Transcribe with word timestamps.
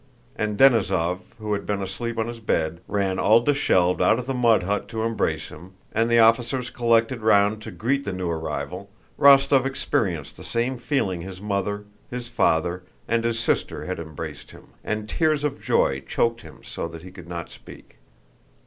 and 0.35 0.57
Denísov, 0.57 1.19
who 1.37 1.53
had 1.53 1.63
been 1.67 1.79
asleep 1.79 2.17
on 2.17 2.27
his 2.27 2.39
bed, 2.39 2.81
ran 2.87 3.19
all 3.19 3.39
disheveled 3.39 4.01
out 4.01 4.17
of 4.17 4.25
the 4.25 4.33
mud 4.33 4.63
hut 4.63 4.87
to 4.87 5.03
embrace 5.03 5.49
him, 5.49 5.73
and 5.93 6.09
the 6.09 6.17
officers 6.17 6.71
collected 6.71 7.21
round 7.21 7.61
to 7.61 7.69
greet 7.69 8.03
the 8.03 8.11
new 8.11 8.27
arrival, 8.27 8.89
Rostóv 9.19 9.63
experienced 9.63 10.37
the 10.37 10.43
same 10.43 10.79
feeling 10.79 11.19
as 11.21 11.23
when 11.23 11.29
his 11.33 11.41
mother, 11.41 11.85
his 12.09 12.27
father, 12.29 12.81
and 13.07 13.23
his 13.23 13.37
sister 13.39 13.85
had 13.85 13.99
embraced 13.99 14.49
him, 14.49 14.69
and 14.83 15.07
tears 15.07 15.43
of 15.43 15.61
joy 15.61 15.99
choked 15.99 16.41
him 16.41 16.61
so 16.63 16.87
that 16.87 17.03
he 17.03 17.11
could 17.11 17.27
not 17.29 17.51
speak. 17.51 17.99